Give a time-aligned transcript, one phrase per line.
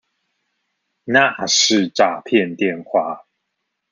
[1.03, 3.27] 那是詐騙電話